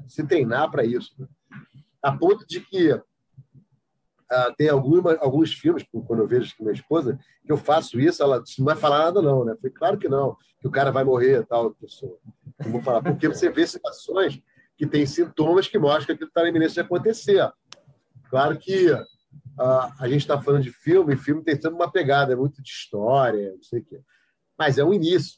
[0.08, 1.28] se treinar para isso, né?
[2.02, 3.00] a ponto de que
[4.58, 8.44] tem alguma, alguns filmes, quando eu vejo com minha esposa, que eu faço isso, ela
[8.58, 9.56] não vai falar nada não, né?
[9.60, 12.18] Foi claro que não, que o cara vai morrer, tal pessoa.
[12.64, 14.42] Não vou falar, porque você vê situações
[14.78, 17.52] que tem sintomas que mostram que aquilo está na iminência de acontecer.
[18.30, 18.96] Claro que
[19.60, 22.70] Uh, a gente está falando de filme, filme tem sempre uma pegada, é muito de
[22.70, 24.02] história, não sei o quê.
[24.58, 25.38] Mas é um início.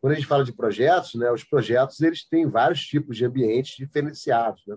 [0.00, 3.76] Quando a gente fala de projetos, né, os projetos eles têm vários tipos de ambientes
[3.76, 4.62] diferenciados.
[4.66, 4.74] Né?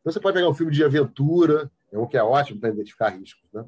[0.00, 3.10] Então, você pode pegar um filme de aventura, é um que é ótimo para identificar
[3.10, 3.48] riscos.
[3.52, 3.64] Né?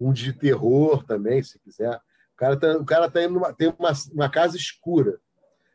[0.00, 1.96] Um de terror também, se quiser.
[1.96, 5.18] O cara está o cara tá indo numa, tem uma, uma casa escura.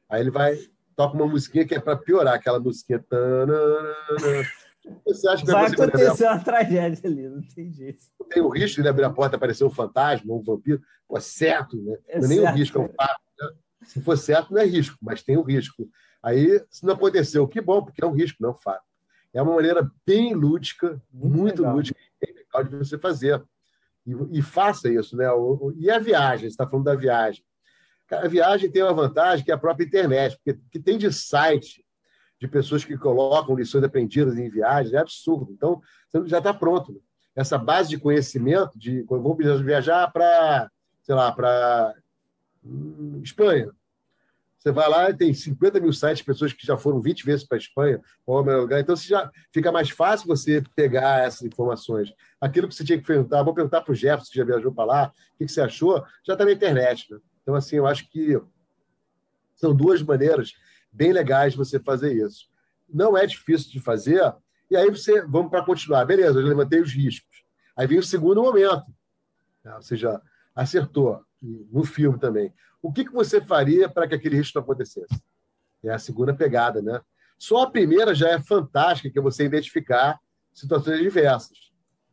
[0.10, 0.58] Aí ele vai,
[0.96, 3.04] toca uma musiquinha que é para piorar, aquela musiquinha.
[5.06, 8.04] Você acha que vai acontecer uma tragédia ali, não tem jeito.
[8.30, 10.82] Tem o risco de abrir a porta e aparecer um fantasma, um vampiro.
[11.08, 11.98] Pô, é certo, né?
[12.08, 13.22] É não é nem o risco, é um fato.
[13.40, 13.50] Né?
[13.86, 15.88] Se for certo, não é risco, mas tem o risco.
[16.22, 18.84] Aí, se não aconteceu, que bom, porque é um risco, não é um fato.
[19.34, 23.44] É uma maneira bem lúdica, muito, muito lúdica, bem legal de você fazer.
[24.06, 25.26] E, e, faça isso, né?
[25.78, 27.44] E a viagem, você está falando da viagem.
[28.12, 31.86] A viagem tem uma vantagem que é a própria internet, porque que tem de site
[32.40, 35.52] de pessoas que colocam lições aprendidas em viagens, é absurdo.
[35.52, 37.02] Então, você já está pronto.
[37.36, 40.72] Essa base de conhecimento, de vou viajar para,
[41.04, 41.94] sei lá, para
[42.64, 43.70] hum, Espanha.
[44.60, 47.48] Você vai lá e tem 50 mil sites de pessoas que já foram 20 vezes
[47.48, 48.80] para a Espanha, qual é o melhor lugar.
[48.82, 52.14] Então, já fica mais fácil você pegar essas informações.
[52.42, 54.84] Aquilo que você tinha que perguntar, vou perguntar para o Jefferson, que já viajou para
[54.84, 57.10] lá, o que, você achou, já está na internet.
[57.10, 57.20] Né?
[57.42, 58.38] Então, assim, eu acho que
[59.56, 60.54] são duas maneiras
[60.92, 62.50] bem legais você fazer isso.
[62.88, 64.22] Não é difícil de fazer,
[64.70, 66.04] e aí você, vamos para continuar.
[66.04, 67.46] Beleza, eu levantei os riscos.
[67.78, 68.84] Aí vem o segundo momento.
[69.64, 69.74] Né?
[69.74, 70.22] Ou seja,
[70.54, 72.54] acertou no filme também.
[72.82, 75.22] O que, que você faria para que aquele risco não acontecesse?
[75.84, 77.02] É a segunda pegada, né?
[77.38, 80.20] Só a primeira já é fantástica, que é você identificar
[80.54, 81.58] situações diversas.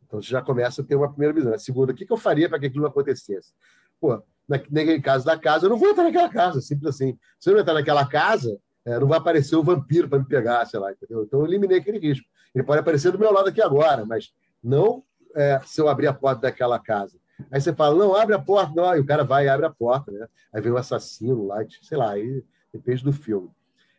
[0.05, 1.53] Então, você já começa a ter uma primeira visão.
[1.53, 3.51] A segunda, o que, que eu faria para que aquilo não acontecesse?
[3.99, 7.17] Pô, naquele caso da casa, eu não vou entrar naquela casa, simples assim.
[7.37, 10.65] Se eu não entrar naquela casa, é, não vai aparecer o vampiro para me pegar,
[10.65, 11.23] sei lá, entendeu?
[11.23, 12.25] Então eu eliminei aquele risco.
[12.55, 14.31] Ele pode aparecer do meu lado aqui agora, mas
[14.63, 15.03] não
[15.35, 17.19] é, se eu abrir a porta daquela casa.
[17.51, 19.69] Aí você fala, não, abre a porta, não, e o cara vai e abre a
[19.69, 20.27] porta, né?
[20.51, 23.49] Aí vem um assassino lá, sei lá, aí depende do filme.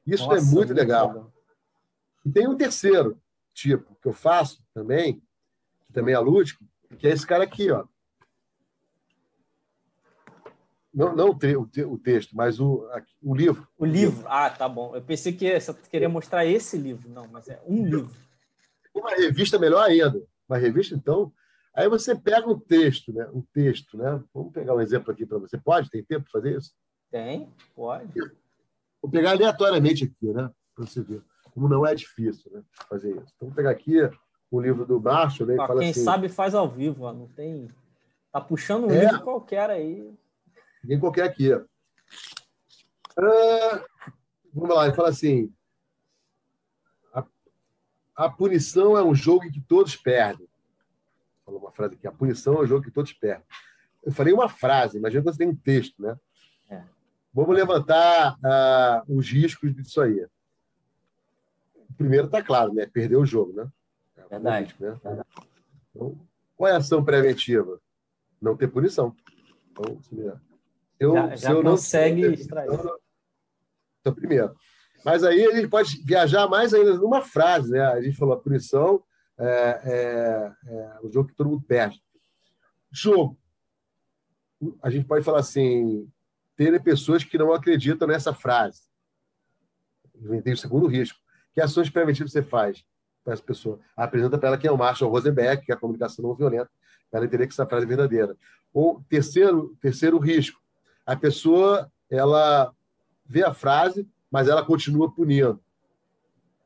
[0.07, 1.09] Isso é Nossa, é muito, muito legal.
[1.09, 1.33] legal.
[2.25, 3.21] E tem um terceiro
[3.55, 5.23] tipo que eu faço também,
[5.87, 6.65] que também é lúdico,
[6.99, 7.85] que é esse cara aqui, ó.
[10.93, 12.89] Não, não o, o texto, mas o,
[13.23, 13.69] o livro.
[13.79, 14.97] O livro, ah, tá bom.
[14.97, 17.09] Eu pensei que você queria mostrar esse livro.
[17.09, 18.11] Não, mas é um livro.
[18.93, 20.21] Uma revista melhor ainda.
[20.49, 21.33] Uma revista, então.
[21.79, 23.29] Aí você pega o texto, né?
[23.33, 24.21] O texto, né?
[24.35, 25.57] Vamos pegar um exemplo aqui para você.
[25.57, 25.89] Pode?
[25.89, 26.75] Tem tempo para fazer isso?
[27.09, 28.19] Tem, pode.
[29.01, 30.51] Vou pegar aleatoriamente aqui, né?
[30.75, 31.23] Para você ver.
[31.55, 32.65] Como não é difícil né?
[32.89, 33.33] fazer isso.
[33.37, 33.95] Então, vou pegar aqui
[34.51, 35.47] o livro do Marshall.
[35.47, 35.57] Né?
[35.61, 37.13] Ah, quem assim, sabe faz ao vivo, ó.
[37.13, 37.71] não tem.
[38.33, 39.05] Tá puxando um é.
[39.05, 40.13] livro qualquer aí.
[40.83, 41.53] Ninguém qualquer aqui.
[41.53, 41.65] Ah,
[44.53, 45.55] vamos lá, ele fala assim:
[47.15, 47.25] a,
[48.17, 50.49] a, punição é um jogo em que todos perdem.
[51.49, 53.43] Falou uma frase aqui: a punição é um jogo que todos perdem.
[54.05, 56.15] Eu falei uma frase, imagina que você tem um texto, né?
[56.69, 56.83] É.
[57.33, 60.27] Vamos levantar ah, os riscos disso aí.
[61.89, 62.85] O primeiro está claro, né?
[62.85, 63.67] Perder o jogo, né?
[64.19, 64.67] É Verdade.
[64.67, 65.25] Risco, né?
[65.91, 66.21] Então,
[66.55, 67.81] qual é a ação preventiva?
[68.43, 69.17] Não ter punição.
[69.73, 69.99] Então,
[71.01, 72.71] eu, já, já eu consegue não, extrair.
[74.01, 74.55] Então, primeiro.
[75.03, 77.81] Mas aí a gente pode viajar mais ainda numa frase, né?
[77.87, 79.03] A gente falou a punição
[79.39, 82.03] é, é, é o jogo que todo mundo perde.
[82.91, 83.39] Jogo.
[84.83, 86.11] A gente pode falar assim,
[86.57, 88.83] ter pessoas que não acreditam nessa frase.
[90.17, 91.19] Inventei o segundo risco.
[91.55, 92.85] Que ações preventivas você faz
[93.23, 93.79] para essa pessoa?
[93.97, 96.71] Apresenta para ela quem é o Marshall Rosenberg, que é a comunicação não violenta,
[97.11, 98.37] para ela entender que essa frase é verdadeira.
[98.73, 100.61] Ou terceiro, terceiro risco,
[101.07, 102.75] a pessoa ela
[103.25, 105.61] vê a frase, mas ela continua punindo.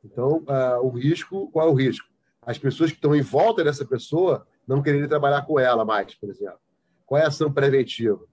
[0.05, 2.12] Então, uh, o risco, qual é o risco?
[2.45, 6.29] As pessoas que estão em volta dessa pessoa não quererem trabalhar com ela mais, por
[6.29, 6.59] exemplo.
[7.07, 8.25] Qual é a ação preventiva?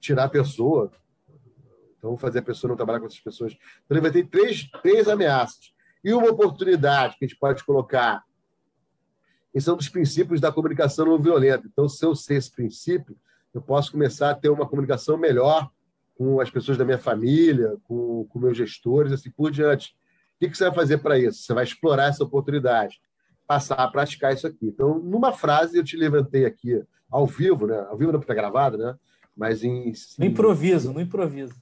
[0.00, 0.92] Tirar a pessoa.
[1.98, 3.52] Então, fazer a pessoa não trabalhar com essas pessoas.
[3.52, 5.74] Então, ele vai ter três, três ameaças.
[6.04, 8.22] E uma oportunidade que a gente pode colocar.
[9.52, 11.66] Esse é um dos princípios da comunicação não violenta.
[11.66, 13.16] Então, se eu sei esse princípio,
[13.52, 15.70] eu posso começar a ter uma comunicação melhor
[16.14, 19.96] com as pessoas da minha família, com, com meus gestores, assim por diante.
[20.36, 21.42] O que, que você vai fazer para isso?
[21.42, 23.00] Você vai explorar essa oportunidade,
[23.46, 24.66] passar a praticar isso aqui.
[24.66, 27.78] Então, numa frase, eu te levantei aqui ao vivo, né?
[27.88, 28.96] Ao vivo não está gravado, né?
[29.36, 29.92] Mas em.
[30.18, 31.54] No improviso, no improviso.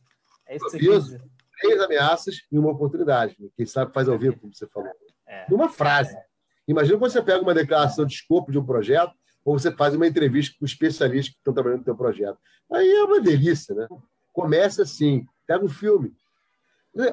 [0.47, 3.37] É isso improviso, que Três ameaças e uma oportunidade.
[3.57, 4.91] Quem sabe faz ao vivo, como você falou.
[5.27, 5.47] É.
[5.51, 6.15] Numa frase.
[6.15, 6.25] É.
[6.67, 9.13] Imagina quando você pega uma declaração de escopo de um projeto
[9.45, 12.39] ou você faz uma entrevista com especialistas que estão trabalhando no teu projeto.
[12.73, 13.87] Aí é uma delícia, né?
[14.33, 16.13] Começa assim, pega um filme.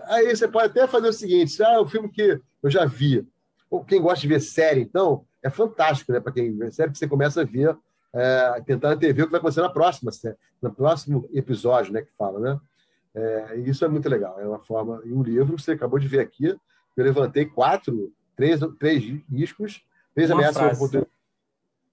[0.05, 3.27] Aí você pode até fazer o seguinte, ah, é um filme que eu já vi.
[3.87, 6.19] Quem gosta de ver série, então, é fantástico, né?
[6.19, 7.77] Para quem vê série, que você começa a ver,
[8.13, 10.11] é, tentar ver o que vai acontecer na próxima,
[10.61, 12.01] no próximo episódio, né?
[12.01, 12.59] Que fala, né?
[13.13, 14.39] É, isso é muito legal.
[14.39, 15.01] É uma forma.
[15.05, 19.81] E um livro, você acabou de ver aqui, eu levantei quatro, três, três riscos,
[20.13, 20.79] três uma ameaças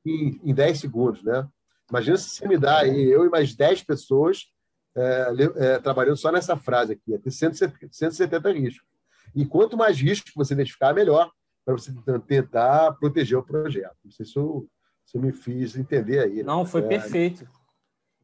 [0.05, 1.47] em, em 10 segundos, né?
[1.91, 4.51] Imagina se você me dá aí, eu e mais 10 pessoas
[4.95, 8.87] é, é, trabalhando só nessa frase aqui, é ter 170, 170 riscos.
[9.35, 11.31] E quanto mais riscos você identificar, melhor
[11.69, 11.93] para você
[12.27, 13.97] tentar proteger o projeto.
[14.03, 14.67] Não sei se eu,
[15.05, 16.37] se eu me fiz entender aí.
[16.37, 16.43] Né?
[16.43, 17.47] Não, foi é, perfeito.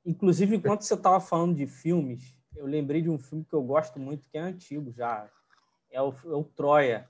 [0.05, 4.01] Inclusive, enquanto você estava falando de filmes, eu lembrei de um filme que eu gosto
[4.01, 5.29] muito, que é antigo já.
[5.91, 7.07] É o, é o Troia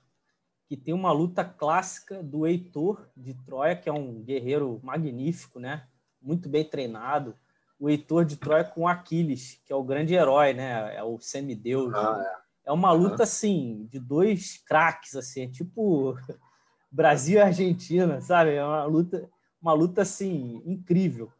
[0.67, 5.87] que tem uma luta clássica do Heitor de Troia, que é um guerreiro magnífico, né?
[6.21, 7.35] Muito bem treinado.
[7.79, 10.95] O Heitor de Troia com Aquiles, que é o grande herói, né?
[10.95, 11.93] É o semideus.
[11.93, 12.44] Ah, é.
[12.65, 16.17] É uma luta assim de dois craques, assim, é tipo
[16.91, 18.55] Brasil e Argentina, sabe?
[18.55, 19.29] É uma luta,
[19.61, 21.31] uma luta assim incrível.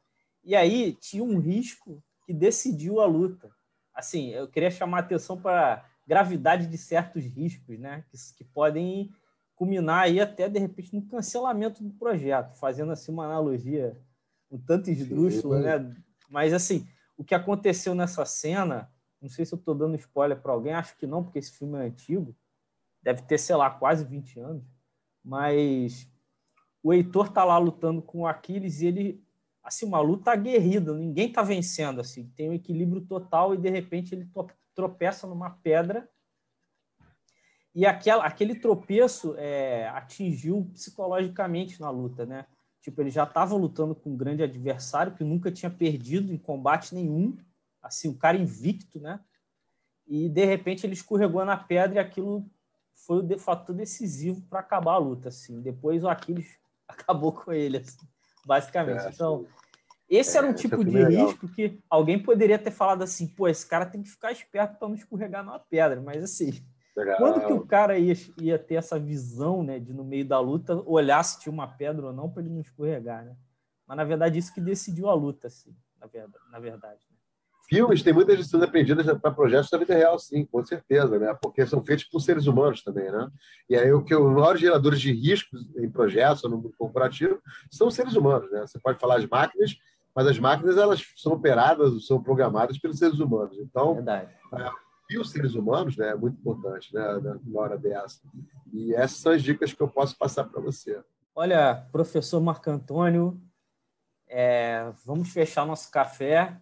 [0.44, 3.50] E aí tinha um risco que decidiu a luta.
[3.94, 8.04] Assim, eu queria chamar a atenção para gravidade de certos riscos, né?
[8.10, 9.10] Que, que podem
[9.56, 13.98] culminar aí até, de repente, no cancelamento do projeto, fazendo assim uma analogia
[14.52, 15.96] um tanto esdrúxula, né?
[16.30, 18.90] Mas, assim, o que aconteceu nessa cena,
[19.22, 21.78] não sei se eu estou dando spoiler para alguém, acho que não, porque esse filme
[21.78, 22.36] é antigo,
[23.02, 24.64] deve ter, sei lá, quase 20 anos,
[25.24, 26.08] mas
[26.84, 29.24] o Heitor tá lá lutando com o Aquiles e ele,
[29.64, 34.14] assim, uma luta aguerrida, ninguém tá vencendo, assim, tem um equilíbrio total e, de repente,
[34.14, 34.30] ele
[34.76, 36.08] tropeça numa pedra.
[37.74, 42.46] E aquela, aquele tropeço é, atingiu psicologicamente na luta, né?
[42.82, 46.94] Tipo, ele já estava lutando com um grande adversário que nunca tinha perdido em combate
[46.94, 47.36] nenhum,
[47.86, 49.20] assim, o cara invicto, né?
[50.08, 52.46] E de repente ele escorregou na pedra e aquilo
[52.94, 55.62] foi o fator decisivo para acabar a luta, assim.
[55.62, 58.08] Depois o Aquiles acabou com ele, assim,
[58.46, 59.06] basicamente.
[59.06, 59.48] É, então,
[60.10, 63.66] esse era um é, tipo de risco que alguém poderia ter falado assim, pô, esse
[63.66, 66.52] cara tem que ficar esperto para não escorregar numa pedra, mas assim,
[66.96, 67.18] Legal.
[67.18, 70.76] quando que o cara ia, ia ter essa visão, né, de no meio da luta
[70.86, 73.36] olhar se tinha uma pedra ou não para ele não escorregar, né?
[73.88, 77.15] Mas na verdade isso que decidiu a luta, assim, na verdade, na verdade.
[77.68, 81.36] Filmes têm muitas lições aprendidas para projetos da vida real, sim, com certeza, né?
[81.42, 83.30] Porque são feitos por seres humanos também, né?
[83.70, 87.42] E aí o que os maiores geradores de riscos em projetos ou no mundo corporativo
[87.72, 88.62] são seres humanos, né?
[88.62, 89.76] Você pode falar de máquinas,
[90.16, 93.58] mas as máquinas elas são operadas, são programadas pelos seres humanos.
[93.60, 94.32] Então, Verdade.
[94.54, 94.70] É,
[95.10, 97.02] e os seres humanos, né, é muito importante, né,
[97.46, 98.22] na hora dessa.
[98.74, 101.02] E essas são as dicas que eu posso passar para você.
[101.36, 103.40] Olha, professor Marco Antônio,
[104.28, 106.60] é, vamos fechar nosso café.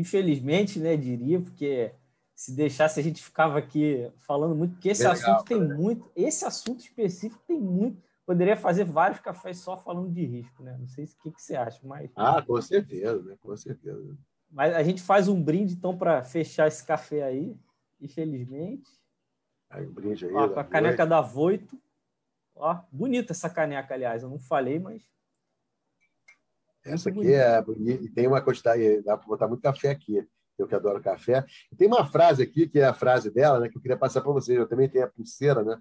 [0.00, 1.92] Infelizmente, né, diria, porque
[2.34, 5.74] se deixasse a gente ficava aqui falando muito, porque esse legal, assunto tem né?
[5.74, 8.02] muito, esse assunto específico tem muito.
[8.24, 10.74] Poderia fazer vários cafés só falando de risco, né?
[10.78, 12.10] Não sei o que, que você acha, mas.
[12.16, 13.36] Ah, com certeza, né?
[13.42, 14.16] Com certeza.
[14.50, 17.54] Mas a gente faz um brinde, então, para fechar esse café aí,
[18.00, 18.88] infelizmente.
[19.68, 20.32] Aí, um brinde aí.
[20.32, 21.78] Ó, com a caneca da Voito.
[22.54, 24.22] Ó, bonita essa caneca, aliás.
[24.22, 25.02] Eu não falei, mas.
[26.84, 27.62] Essa aqui é.
[27.78, 29.02] E tem uma quantidade.
[29.02, 30.26] Dá para botar muito café aqui.
[30.58, 31.44] Eu que adoro café.
[31.72, 34.20] E tem uma frase aqui, que é a frase dela, né, que eu queria passar
[34.20, 34.58] para vocês.
[34.58, 35.78] Eu também tenho a pulseira, né?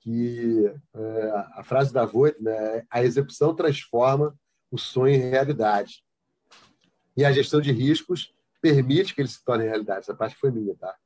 [0.00, 2.84] Que é, a frase da Voigt, né?
[2.90, 4.34] A execução transforma
[4.70, 6.02] o sonho em realidade.
[7.14, 10.00] E a gestão de riscos permite que ele se torne realidade.
[10.00, 10.96] Essa parte foi minha, tá?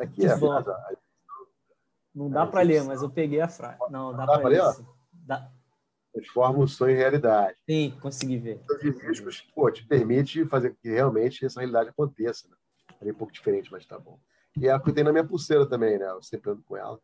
[0.00, 0.62] Aqui é bom.
[2.12, 3.78] Não dá para ler, mas eu peguei a frase.
[3.90, 4.62] Não, dá, dá para ler.
[5.12, 5.50] Dá.
[6.14, 7.56] Transforma o sonho em realidade.
[7.68, 8.58] Sim, consegui ver.
[8.58, 12.48] Gestão de riscos pô, te permite fazer que realmente essa realidade aconteça.
[12.48, 12.56] Né?
[13.02, 14.18] É um pouco diferente, mas tá bom.
[14.56, 16.08] E é o que eu tenho na minha pulseira também, né?
[16.08, 17.00] Eu sempre ando com ela.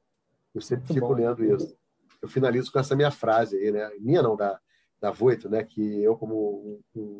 [0.54, 1.14] Eu sempre Muito fico bom.
[1.14, 1.76] lendo isso.
[2.22, 3.90] Eu finalizo com essa minha frase aí, né?
[3.98, 4.60] Minha não, da,
[5.00, 5.64] da Voito, né?
[5.64, 7.16] Que eu, como um,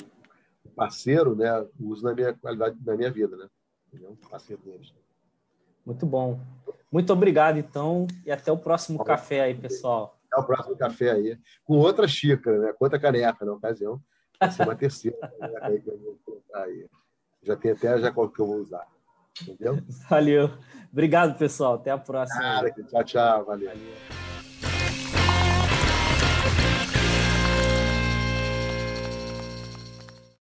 [0.77, 1.67] parceiro, né?
[1.81, 3.49] Uso na minha qualidade, na minha vida, né?
[4.09, 4.95] Um parceiro deles.
[5.85, 6.39] Muito bom.
[6.93, 10.20] Muito obrigado, então, e até o próximo bom, café aí, pessoal.
[10.31, 12.73] Até o próximo café aí, com outra xícara, né?
[12.73, 14.01] Com outra caneca na ocasião.
[14.39, 16.87] Vai ser uma terceira caneca aí que eu vou colocar aí.
[17.43, 18.87] Já tem até já qual que eu vou usar.
[19.43, 19.79] Entendeu?
[20.09, 20.51] Valeu.
[20.93, 21.75] Obrigado, pessoal.
[21.75, 22.41] Até a próxima.
[22.41, 23.45] Cara, tchau, tchau.
[23.45, 23.69] Valeu.
[23.69, 24.40] Valeu.